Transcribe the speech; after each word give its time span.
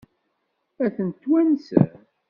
Ad 0.83 0.91
tent-twansem? 0.95 1.89